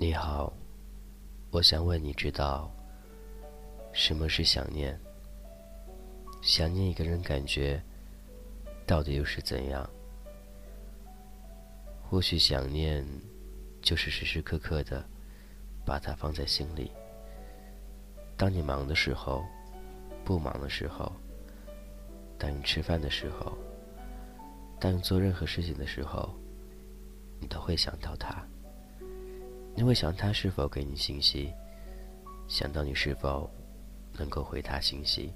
[0.00, 0.52] 你好，
[1.50, 2.70] 我想问你知道
[3.92, 4.98] 什么是想念？
[6.40, 7.82] 想念一个人，感觉
[8.86, 9.88] 到底又是怎样？
[12.08, 13.04] 或许想念
[13.82, 15.04] 就是时时刻刻的
[15.84, 16.92] 把它放在心里。
[18.38, 19.44] 当你忙的时候，
[20.24, 21.12] 不忙的时候，
[22.38, 23.58] 当你吃饭的时候，
[24.78, 26.32] 当你做任何事情的时候，
[27.40, 28.40] 你都会想到他。
[29.74, 31.52] 你会想他是否给你信息，
[32.46, 33.50] 想到你是否
[34.12, 35.32] 能够回他信息，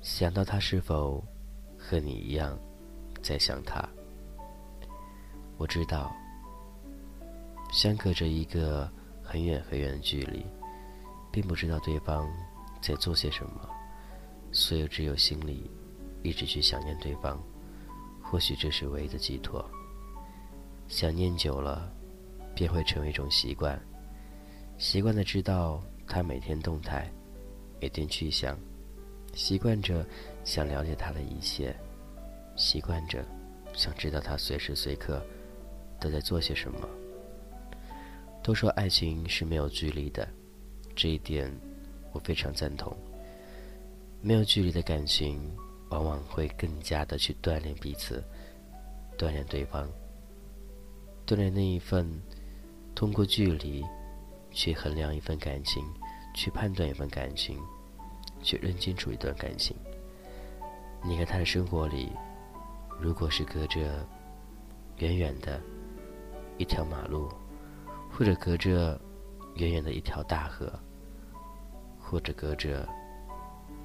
[0.00, 1.22] 想到他是否
[1.76, 2.56] 和你一样
[3.20, 3.84] 在想他。
[5.56, 6.14] 我知道，
[7.72, 8.88] 相隔着一个
[9.24, 10.44] 很远很远的距离，
[11.30, 12.28] 并不知道对方
[12.80, 13.68] 在做些什么，
[14.52, 15.70] 所以只有心里
[16.22, 17.42] 一直去想念对方，
[18.22, 19.64] 或许这是唯一的寄托。
[20.88, 21.92] 想念久了。
[22.54, 23.80] 便会成为一种习惯，
[24.78, 27.08] 习惯的知道他每天动态，
[27.80, 28.58] 每天去想，
[29.32, 30.04] 习惯着
[30.42, 31.72] 想了解他的一切，
[32.56, 33.24] 习惯着
[33.74, 35.24] 想知道他随时随刻
[36.00, 36.80] 都在做些什么。
[38.42, 40.28] 都说爱情是没有距离的，
[40.98, 41.48] 这一点
[42.12, 42.92] 我非常赞同。
[44.20, 45.40] 没有距离的感情，
[45.90, 48.20] 往往会更加的去锻炼彼此，
[49.16, 49.88] 锻炼对方，
[51.24, 52.20] 锻炼那一份。
[52.96, 53.84] 通过距离，
[54.50, 55.84] 去衡量一份感情，
[56.34, 57.56] 去判断一份感情，
[58.42, 59.76] 去认清楚一段感情。
[61.04, 62.10] 你和他的生活里，
[63.00, 64.04] 如果是隔着
[64.96, 65.60] 远远的
[66.56, 67.28] 一条马路，
[68.10, 69.00] 或者隔着
[69.54, 70.76] 远远的一条大河，
[72.10, 72.88] 或者隔着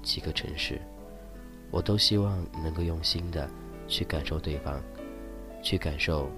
[0.00, 0.80] 几个城市，
[1.72, 3.50] 我都希望能够用心的
[3.88, 4.80] 去感受对方，
[5.60, 6.30] 去感受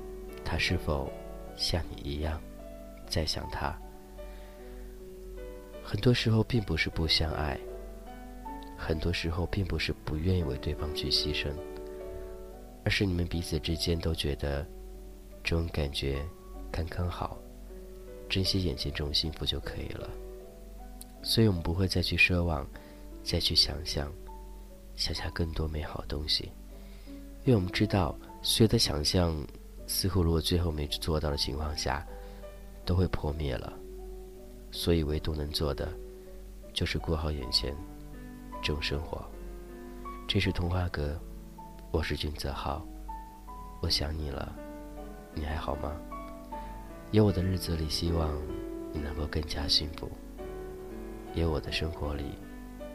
[0.43, 1.13] 他是否
[1.57, 2.41] 像你一样。
[3.07, 3.79] 在想他，
[5.85, 7.57] 很多时候并不是不相爱，
[8.79, 11.53] 很多时候并不是不愿意为对方去牺牲，
[12.83, 14.67] 而是你们彼此之间都觉得
[15.45, 16.25] 这种感觉
[16.73, 17.39] 刚刚好，
[18.27, 20.11] 珍惜眼前这种幸福就可以了。
[21.25, 22.65] 所以我们不会再去奢望，
[23.25, 24.13] 再去想象，
[24.95, 26.51] 想象更多美好东西，
[27.45, 29.35] 因为我们知道，所有的想象
[29.87, 32.07] 似乎如果最后没做到的情况下。
[32.87, 33.73] 都会破灭了，
[34.71, 35.89] 所以唯独能做的，
[36.75, 37.75] 就是过好眼前
[38.63, 39.25] 这种生活。
[40.29, 41.19] 这是童话阁，
[41.91, 42.87] 我是君泽浩，
[43.81, 44.55] 我想你了，
[45.33, 45.97] 你还好吗？
[47.11, 48.31] 有我的日子里，希望
[48.93, 50.07] 你能够更加幸福；
[51.35, 52.25] 有我的生活里，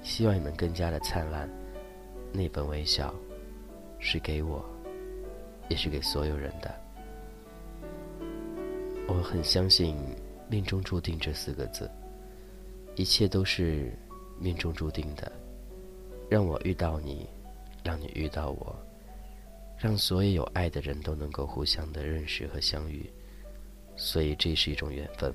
[0.01, 1.49] 希望你能更加的灿烂。
[2.31, 3.13] 那份微笑，
[3.97, 4.63] 是给我，
[5.67, 6.73] 也是给所有人的。
[9.07, 9.97] 我很相信
[10.47, 11.89] “命中注定”这四个字，
[12.95, 13.91] 一切都是
[14.39, 15.31] 命中注定的。
[16.29, 17.27] 让我遇到你，
[17.83, 18.75] 让你遇到我，
[19.77, 23.11] 让所有有爱的人都能够互相的认识和相遇，
[23.97, 25.33] 所以这是一种缘分。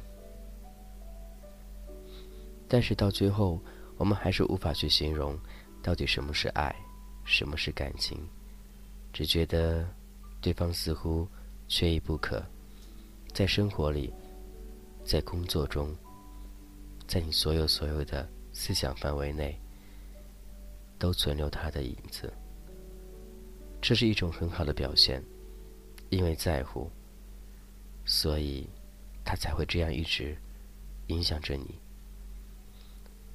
[2.74, 3.62] 但是到最后，
[3.96, 5.38] 我们还是无法去形容
[5.80, 6.74] 到底什么是爱，
[7.22, 8.18] 什么是感情，
[9.12, 9.88] 只觉得
[10.40, 11.24] 对方似乎
[11.68, 12.44] 缺一不可。
[13.32, 14.12] 在生活里，
[15.04, 15.94] 在工作中，
[17.06, 19.56] 在你所有所有的思想范围内，
[20.98, 22.32] 都存留他的影子。
[23.80, 25.24] 这是一种很好的表现，
[26.10, 26.90] 因为在乎，
[28.04, 28.68] 所以
[29.24, 30.36] 他才会这样一直
[31.06, 31.78] 影响着你。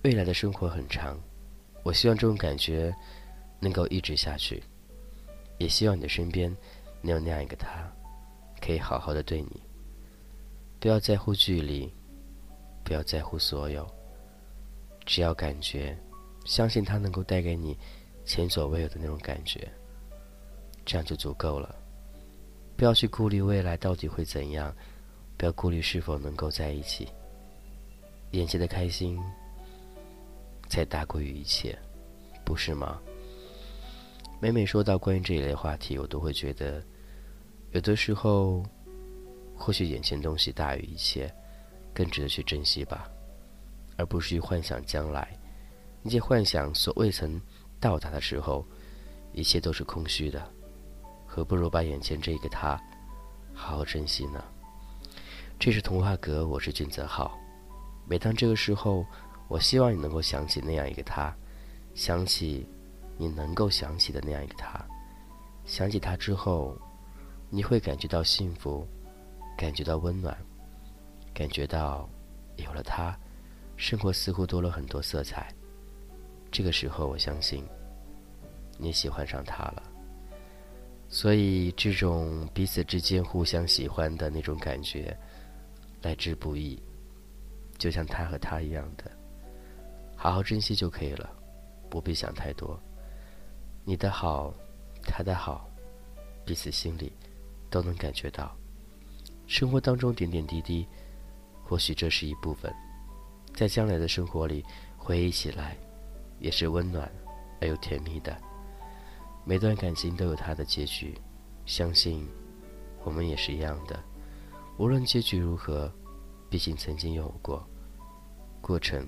[0.03, 1.19] 未来的生活很长，
[1.83, 2.95] 我希望这种感觉
[3.59, 4.63] 能够一直下去，
[5.57, 6.49] 也希望你的身边
[7.01, 7.91] 能有那样一个他，
[8.61, 9.61] 可以好好的对你。
[10.79, 11.93] 不要在乎距离，
[12.85, 13.85] 不要在乎所有，
[15.05, 15.97] 只要感觉，
[16.45, 17.77] 相信他能够带给你
[18.23, 19.69] 前所未有的那种感觉，
[20.85, 21.75] 这样就足够了。
[22.77, 24.73] 不要去顾虑未来到底会怎样，
[25.35, 27.09] 不要顾虑是否能够在一起。
[28.31, 29.21] 眼前的开心，
[30.69, 31.77] 才大过于一切，
[32.45, 33.01] 不是吗？
[34.39, 36.81] 每每说到关于这一类话题，我都会觉得，
[37.71, 38.63] 有的时候。
[39.61, 41.29] 或许眼前东西大于一切，
[41.93, 43.09] 更值得去珍惜吧，
[43.97, 45.37] 而不是去幻想将来。
[46.01, 47.37] 那些幻想所未曾
[47.77, 48.65] 到达的时候，
[49.33, 50.49] 一切都是空虚的，
[51.27, 52.81] 何不如把眼前这个他
[53.53, 54.41] 好好珍惜呢？
[55.59, 57.37] 这是童话阁，我是君泽浩。
[58.07, 59.05] 每当这个时候，
[59.49, 61.35] 我希望你能够想起那样一个他，
[61.95, 62.65] 想起
[63.17, 64.79] 你能够想起的那样一个他，
[65.65, 66.77] 想起他之后，
[67.49, 68.87] 你会感觉到幸福，
[69.57, 70.37] 感觉到温暖，
[71.33, 72.07] 感觉到
[72.57, 73.17] 有了他，
[73.75, 75.51] 生活似乎多了很多色彩。
[76.51, 77.65] 这个时候，我相信
[78.77, 79.83] 你喜欢上他了。
[81.09, 85.17] 所以，这种彼此之间互相喜欢的那种感觉，
[86.03, 86.79] 来之不易，
[87.79, 89.18] 就像他和他一样的。
[90.21, 91.29] 好好珍惜就可以了，
[91.89, 92.77] 不必想太多。
[93.85, 94.53] 你的好，
[95.01, 95.65] 他的好，
[96.43, 97.13] 彼此心里
[97.69, 98.53] 都能感觉到。
[99.47, 100.85] 生活当中点点滴滴，
[101.63, 102.69] 或许这是一部分，
[103.55, 104.61] 在将来的生活里
[104.97, 105.77] 回忆起来，
[106.37, 107.09] 也是温暖
[107.61, 108.37] 而又甜蜜的。
[109.45, 111.17] 每段感情都有它的结局，
[111.65, 112.27] 相信
[113.05, 113.97] 我们也是一样的。
[114.77, 115.89] 无论结局如何，
[116.49, 117.65] 毕竟曾经有过
[118.59, 119.07] 过程。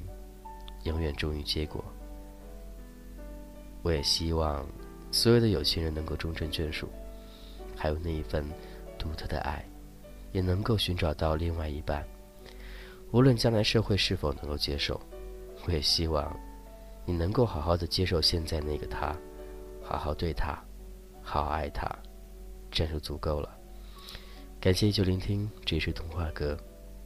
[0.83, 1.83] 永远忠于结果。
[3.83, 4.65] 我也希望
[5.11, 6.87] 所有的有情人能够终成眷属，
[7.75, 8.45] 还有那一份
[8.97, 9.65] 独特的爱，
[10.31, 12.05] 也能够寻找到另外一半。
[13.11, 15.01] 无论将来社会是否能够接受，
[15.65, 16.33] 我也希望
[17.05, 19.15] 你能够好好的接受现在那个他，
[19.83, 20.57] 好好对他，
[21.21, 21.87] 好好爱他，
[22.71, 23.57] 这样就足够了。
[24.59, 26.57] 感谢依旧聆听，这是童话歌，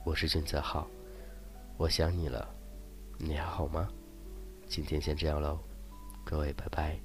[0.04, 0.88] 我是君泽浩，
[1.78, 2.55] 我想你了。
[3.18, 3.88] 你还好吗？
[4.68, 5.60] 今天先这样喽，
[6.24, 7.00] 各位拜拜。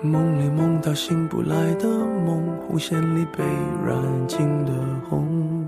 [0.00, 3.44] 梦里梦到醒不来的梦，红线里被
[3.84, 4.72] 染尽的
[5.08, 5.67] 红。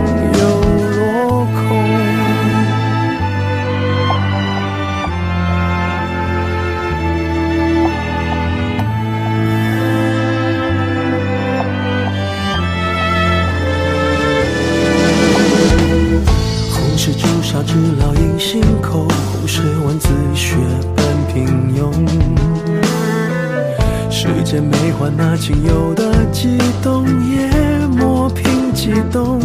[25.41, 27.49] 仅有的悸动，也
[27.87, 29.39] 磨平激动。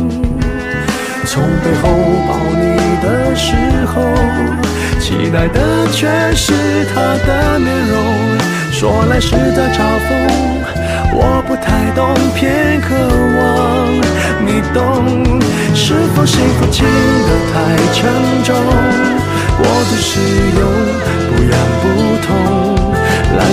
[1.24, 1.88] 从背后
[2.28, 3.56] 抱你的时
[3.86, 4.02] 候，
[5.00, 6.52] 期待的却是
[6.94, 7.96] 他的面容。
[8.70, 10.10] 说来是在嘲讽，
[11.14, 12.94] 我不太懂，偏渴
[13.38, 13.96] 望
[14.44, 15.40] 你懂。
[15.74, 16.84] 是否幸福轻
[17.24, 17.54] 得太
[17.94, 18.04] 沉
[18.44, 18.54] 重？
[19.56, 20.20] 过度使
[20.58, 20.60] 用，
[21.30, 21.84] 不痒不
[22.26, 22.28] 痛，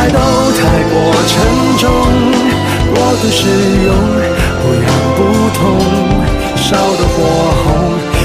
[0.00, 1.36] 爱都太过沉
[1.76, 1.90] 重，
[2.94, 3.44] 过度使
[3.84, 3.92] 用，
[4.62, 5.18] 不痒不
[5.52, 5.60] 痛，
[6.56, 7.16] 烧得火
[7.62, 7.68] 红。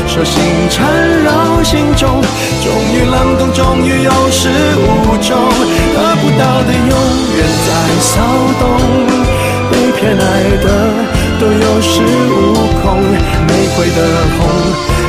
[0.08, 0.88] 手心缠
[1.22, 2.22] 绕心中，
[2.64, 4.48] 终于冷冻，终于有始
[4.80, 5.36] 无终，
[5.94, 6.96] 得不到的永
[7.36, 8.24] 远在骚
[8.58, 8.64] 动，
[9.70, 10.24] 被偏爱
[10.64, 10.66] 的
[11.42, 11.92] 都有恃
[12.32, 14.00] 无恐，玫瑰的
[14.38, 14.48] 红，